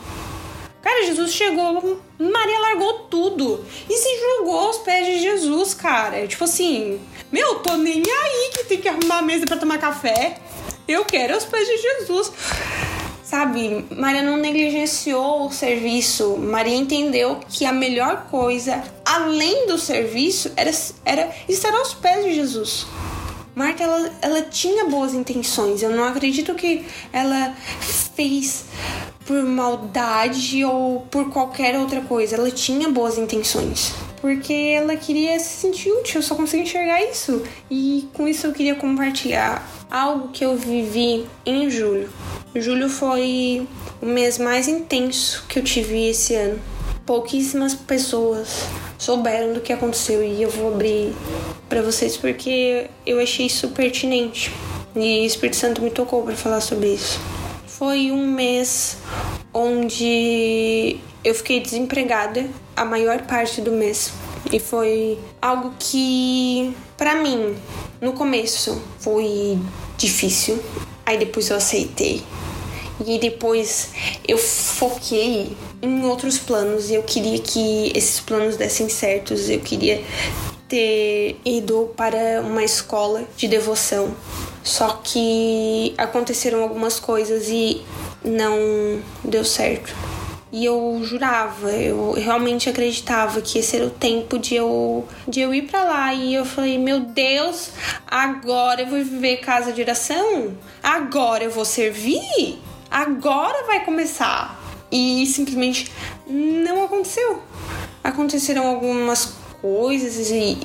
[0.92, 6.28] Cara, Jesus chegou, Maria largou tudo e se jogou aos pés de Jesus, cara.
[6.28, 7.00] Tipo assim,
[7.32, 10.36] meu, tô nem aí que tem que arrumar a mesa para tomar café.
[10.86, 12.34] Eu quero aos pés de Jesus.
[13.24, 16.36] Sabe, Maria não negligenciou o serviço.
[16.36, 20.72] Maria entendeu que a melhor coisa, além do serviço, era,
[21.06, 22.86] era estar aos pés de Jesus.
[23.54, 25.84] Marta, ela, ela tinha boas intenções.
[25.84, 27.54] Eu não acredito que ela
[28.16, 28.66] fez
[29.26, 32.36] por maldade ou por qualquer outra coisa.
[32.36, 33.94] Ela tinha boas intenções.
[34.22, 37.42] Porque ela queria se sentir útil, eu só consigo enxergar isso.
[37.70, 42.10] E com isso eu queria compartilhar algo que eu vivi em julho.
[42.56, 43.68] Julho foi
[44.02, 46.60] o mês mais intenso que eu tive esse ano.
[47.12, 51.14] Pouquíssimas pessoas souberam do que aconteceu e eu vou abrir
[51.68, 54.50] para vocês porque eu achei isso pertinente.
[54.96, 57.20] E o Espírito Santo me tocou para falar sobre isso.
[57.68, 58.98] Foi um mês
[59.54, 62.48] onde eu fiquei desempregada
[62.78, 64.14] a maior parte do mês.
[64.50, 67.58] E foi algo que, para mim,
[68.00, 69.60] no começo foi
[69.98, 70.58] difícil.
[71.06, 72.24] Aí depois eu aceitei.
[73.06, 73.90] E depois
[74.28, 76.90] eu foquei em outros planos.
[76.90, 79.50] e Eu queria que esses planos dessem certos.
[79.50, 80.04] Eu queria
[80.68, 84.16] ter ido para uma escola de devoção.
[84.64, 87.82] Só que aconteceram algumas coisas e
[88.24, 89.94] não deu certo.
[90.54, 95.54] E eu jurava, eu realmente acreditava que esse era o tempo de eu, de eu
[95.54, 96.14] ir para lá.
[96.14, 97.72] E eu falei, meu Deus,
[98.06, 100.54] agora eu vou viver casa de oração?
[100.84, 102.60] Agora eu vou servir?
[102.92, 104.60] Agora vai começar.
[104.92, 105.90] E simplesmente
[106.28, 107.42] não aconteceu.
[108.04, 110.58] Aconteceram algumas coisas e,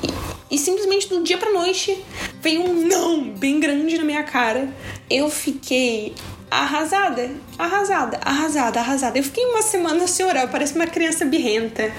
[0.51, 2.03] e simplesmente do dia pra noite
[2.41, 4.69] veio um não bem grande na minha cara.
[5.09, 6.13] Eu fiquei
[6.51, 9.19] arrasada, arrasada, arrasada, arrasada.
[9.19, 11.93] Eu fiquei uma semana sem orar, parece uma criança birrenta.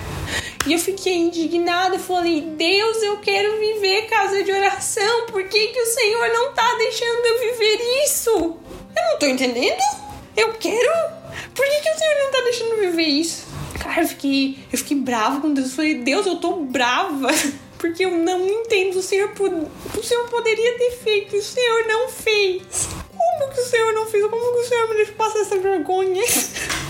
[0.65, 5.79] E eu fiquei indignada, falei: Deus, eu quero viver casa de oração, por que, que
[5.79, 8.29] o Senhor não tá deixando eu viver isso?
[8.29, 10.06] Eu não tô entendendo.
[10.37, 11.17] Eu quero.
[11.55, 13.47] Por que, que o Senhor não tá deixando eu viver isso?
[13.79, 15.69] Cara, eu fiquei, eu fiquei brava com Deus.
[15.69, 17.29] Eu falei: Deus, eu tô brava.
[17.79, 18.97] Porque eu não entendo.
[18.97, 22.87] O Senhor, o Senhor poderia ter feito, o Senhor não fez.
[23.09, 24.25] Como que o Senhor não fez?
[24.27, 26.23] Como que o Senhor me deixou passar essa vergonha?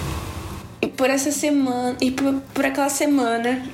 [0.79, 3.67] E por essa semana, e por, por aquela semana,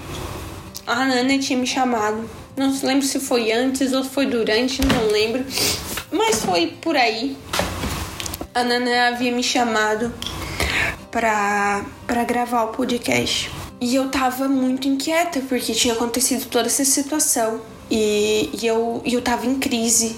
[0.87, 2.29] a Nana tinha me chamado.
[2.55, 5.43] Não lembro se foi antes ou foi durante, não lembro.
[6.09, 7.35] Mas foi por aí.
[8.53, 10.13] A Nana havia me chamado
[11.09, 13.51] pra, pra gravar o podcast.
[13.81, 17.61] E eu tava muito inquieta porque tinha acontecido toda essa situação.
[17.89, 20.17] E, e eu, e eu tava em crise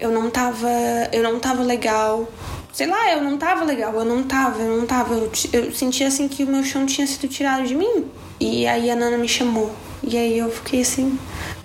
[0.00, 0.68] eu não tava.
[1.12, 2.26] Eu não tava legal.
[2.72, 5.14] Sei lá, eu não tava legal, eu não tava, eu não tava.
[5.14, 8.06] Eu, eu sentia assim que o meu chão tinha sido tirado de mim.
[8.40, 9.70] E aí a Nana me chamou.
[10.02, 11.18] E aí eu fiquei assim,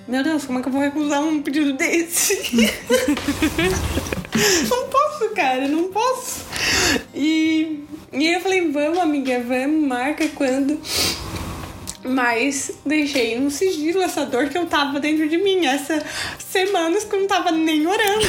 [0.05, 2.35] meu Deus, como é que eu vou recusar um pedido desse?
[4.69, 6.45] não posso, cara, não posso.
[7.13, 10.79] E, e eu falei, vamos, amiga, vamos, marca quando
[12.05, 15.65] mas deixei no sigilo essa dor que eu tava dentro de mim.
[15.65, 16.03] Essas
[16.37, 18.27] semanas que eu não tava nem orando.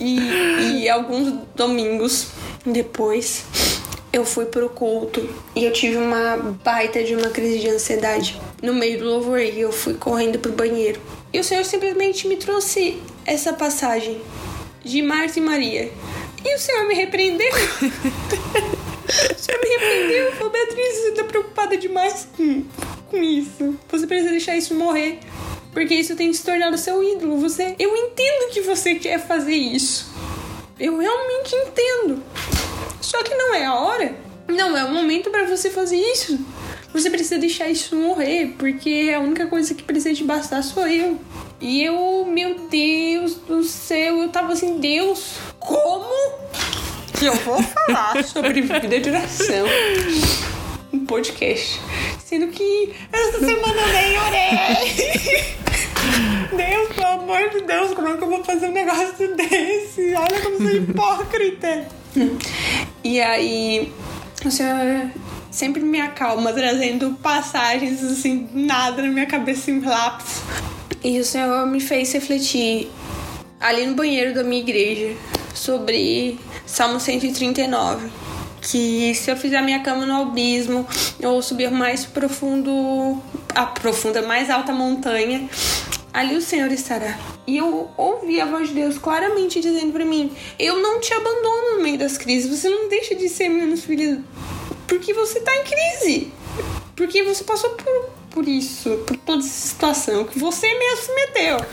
[0.00, 2.28] e, e alguns domingos
[2.64, 3.44] depois
[4.12, 8.74] eu fui pro culto e eu tive uma baita de uma crise de ansiedade no
[8.74, 11.00] meio do louvor e eu fui correndo pro banheiro.
[11.32, 14.20] E o Senhor simplesmente me trouxe essa passagem
[14.84, 15.92] de Marta e Maria.
[16.44, 17.50] E o Senhor me repreendeu.
[19.10, 20.32] Já me repreendeu.
[20.32, 22.64] Falou, Beatriz, você tá preocupada demais com,
[23.10, 23.78] com isso.
[23.88, 25.20] Você precisa deixar isso morrer.
[25.72, 27.38] Porque isso tem se tornado seu ídolo.
[27.38, 30.12] Você, eu entendo que você quer fazer isso.
[30.78, 32.22] Eu realmente entendo.
[33.00, 34.16] Só que não é a hora.
[34.48, 36.38] Não é o momento para você fazer isso.
[36.92, 41.20] Você precisa deixar isso morrer, porque a única coisa que precisa te bastar sou eu.
[41.60, 46.10] E eu, meu Deus do céu, eu tava assim, Deus, como?
[47.20, 49.66] que eu vou falar sobre vida de oração
[50.90, 51.78] um podcast.
[52.18, 55.56] Sendo que essa semana eu nem orei.
[56.56, 60.14] Deus, pelo amor de Deus, como é que eu vou fazer um negócio desse?
[60.14, 61.88] Olha como sou hipócrita.
[63.04, 63.92] E aí,
[64.44, 65.10] o senhor
[65.50, 70.40] sempre me acalma, trazendo passagens assim, nada na minha cabeça em lápis.
[71.02, 72.90] E o senhor me fez refletir
[73.58, 75.16] ali no banheiro da minha igreja
[75.54, 78.08] sobre Salmo 139.
[78.62, 80.86] Que se eu fizer a minha cama no abismo
[81.22, 83.18] ou subir mais profundo,
[83.54, 85.48] a profunda, mais alta montanha,
[86.12, 87.18] ali o Senhor estará.
[87.46, 91.76] E eu ouvi a voz de Deus claramente dizendo para mim: Eu não te abandono
[91.76, 94.22] no meio das crises, você não deixa de ser menos filho,
[94.90, 96.30] porque você tá em crise.
[96.96, 101.56] Porque você passou por, por isso, por toda essa situação que você mesmo se meteu.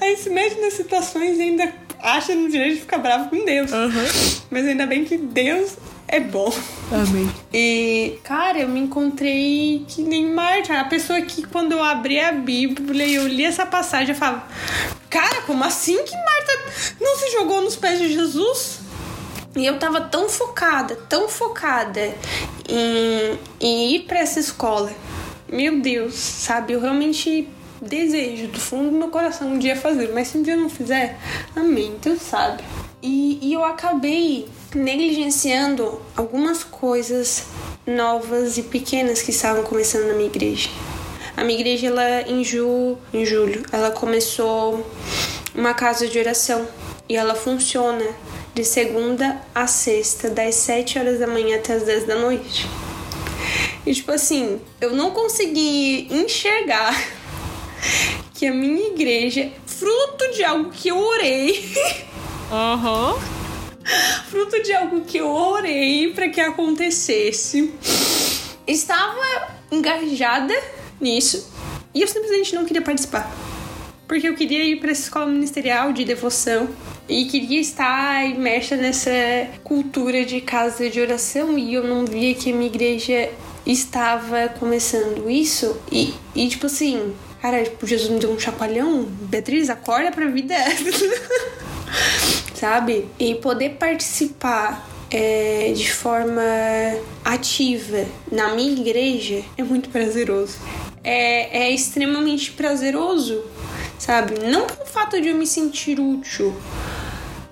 [0.00, 3.70] Aí se mete nas situações e ainda acha no direito de ficar bravo com Deus.
[3.70, 4.40] Uhum.
[4.50, 5.76] Mas ainda bem que Deus
[6.08, 6.52] é bom.
[6.90, 7.30] Amém.
[7.52, 12.32] E, cara, eu me encontrei que nem Marta, a pessoa que quando eu abri a
[12.32, 14.44] Bíblia e eu li essa passagem, eu falava,
[15.08, 16.58] cara, como assim que Marta
[17.00, 18.77] não se jogou nos pés de Jesus?
[19.56, 22.14] E eu tava tão focada, tão focada
[22.68, 24.92] em, em ir para essa escola.
[25.50, 26.74] Meu Deus, sabe?
[26.74, 27.48] Eu realmente
[27.80, 30.68] desejo do fundo do meu coração um dia fazer, mas se um dia eu não
[30.68, 31.18] fizer,
[31.56, 32.62] amém, Deus sabe.
[33.02, 37.44] E, e eu acabei negligenciando algumas coisas
[37.86, 40.68] novas e pequenas que estavam começando na minha igreja.
[41.36, 44.84] A minha igreja, ela, em, ju, em julho, ela começou
[45.54, 46.66] uma casa de oração
[47.08, 48.04] e ela funciona
[48.58, 52.66] de segunda a sexta, das 7 horas da manhã até as 10 da noite.
[53.86, 56.92] E tipo assim, eu não consegui enxergar
[58.34, 61.72] que a minha igreja, fruto de algo que eu orei.
[62.50, 63.20] Uhum.
[64.30, 67.74] fruto de algo que eu orei para que acontecesse.
[68.66, 70.54] Estava engajada
[70.98, 71.52] nisso
[71.94, 73.30] e eu simplesmente não queria participar.
[74.08, 76.70] Porque eu queria ir para essa escola ministerial de devoção
[77.08, 79.10] e queria estar imersa nessa
[79.64, 83.30] cultura de casa de oração e eu não via que a minha igreja
[83.64, 89.70] estava começando isso e, e tipo assim, cara, tipo, Jesus me deu um chacoalhão, Beatriz,
[89.70, 90.54] acorda pra vida.
[92.54, 93.06] Sabe?
[93.18, 96.42] E poder participar é, de forma
[97.24, 100.58] ativa na minha igreja é muito prazeroso.
[101.02, 103.42] É, é extremamente prazeroso,
[103.98, 104.40] sabe?
[104.50, 106.54] Não pelo fato de eu me sentir útil,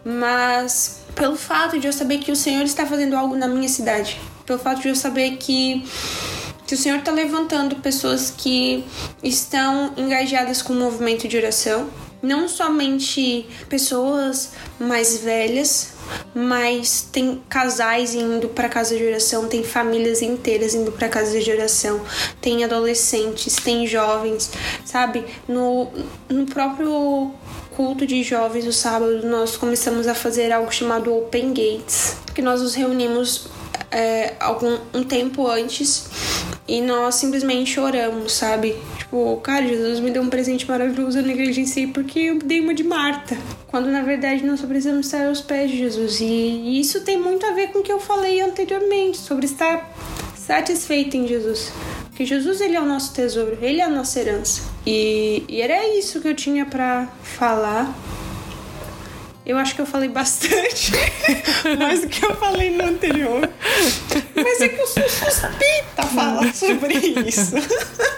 [0.06, 4.20] mas pelo fato de eu saber que o Senhor está fazendo algo na minha cidade.
[4.46, 5.84] Pelo fato de eu saber que,
[6.64, 8.84] que o Senhor está levantando pessoas que
[9.20, 11.90] estão engajadas com o movimento de oração.
[12.22, 15.94] Não somente pessoas mais velhas,
[16.32, 21.50] mas tem casais indo para casa de oração, tem famílias inteiras indo para casa de
[21.50, 22.00] oração,
[22.40, 24.50] tem adolescentes, tem jovens,
[24.84, 25.24] sabe?
[25.48, 25.88] No,
[26.28, 27.32] no próprio
[27.76, 32.62] culto de jovens no sábado, nós começamos a fazer algo chamado Open Gates, que nós
[32.62, 33.48] nos reunimos
[33.90, 36.08] é, algum um tempo antes
[36.66, 38.74] e nós simplesmente oramos, sabe?
[38.96, 42.82] Tipo, cara, Jesus me deu um presente maravilhoso, eu negligenciei porque eu dei uma de
[42.82, 43.36] Marta.
[43.66, 46.18] Quando na verdade nós só precisamos estar aos pés de Jesus.
[46.20, 49.94] E isso tem muito a ver com o que eu falei anteriormente, sobre estar
[50.34, 51.70] satisfeito em Jesus.
[52.16, 54.62] Porque Jesus ele é o nosso tesouro, ele é a nossa herança.
[54.86, 57.94] E, e era isso que eu tinha para falar.
[59.44, 60.92] Eu acho que eu falei bastante
[61.78, 63.46] mais do que eu falei no anterior.
[64.34, 67.52] Mas é que eu sou suspeita a falar sobre isso.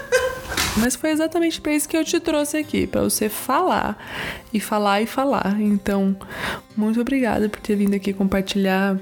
[0.78, 3.98] Mas foi exatamente para isso que eu te trouxe aqui, para você falar
[4.54, 5.60] e falar e falar.
[5.60, 6.16] Então,
[6.76, 8.96] muito obrigada por ter vindo aqui compartilhar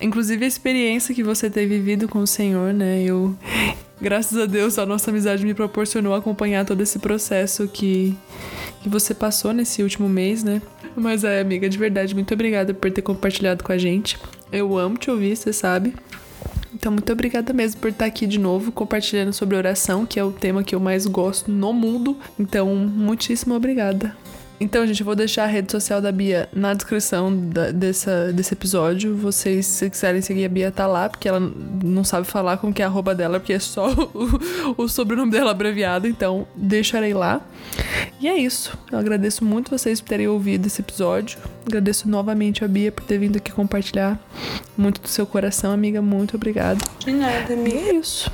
[0.00, 3.02] inclusive a experiência que você tem vivido com o Senhor, né?
[3.02, 3.34] Eu
[4.04, 8.14] graças a Deus a nossa amizade me proporcionou acompanhar todo esse processo que
[8.82, 10.60] que você passou nesse último mês, né?
[10.94, 14.18] Mas é, amiga, de verdade, muito obrigada por ter compartilhado com a gente.
[14.52, 15.94] Eu amo te ouvir, você sabe.
[16.74, 20.30] Então, muito obrigada mesmo por estar aqui de novo compartilhando sobre oração, que é o
[20.30, 22.14] tema que eu mais gosto no mundo.
[22.38, 24.14] Então, muitíssimo obrigada.
[24.60, 28.54] Então, gente, eu vou deixar a rede social da Bia na descrição da, dessa, desse
[28.54, 29.16] episódio.
[29.16, 31.40] Vocês, se quiserem seguir a Bia, tá lá, porque ela
[31.82, 35.32] não sabe falar como que é a arroba dela, porque é só o, o sobrenome
[35.32, 37.40] dela abreviado, então deixarei lá.
[38.20, 38.78] E é isso.
[38.90, 41.38] Eu agradeço muito vocês por terem ouvido esse episódio.
[41.66, 44.18] Agradeço novamente a Bia por ter vindo aqui compartilhar
[44.76, 46.00] muito do seu coração, amiga.
[46.00, 46.78] Muito obrigada.
[47.00, 47.76] De nada, amiga.
[47.76, 48.30] E é isso.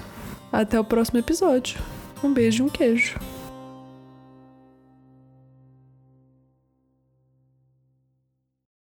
[0.53, 1.79] Até o próximo episódio.
[2.23, 3.19] Um beijo e um queijo.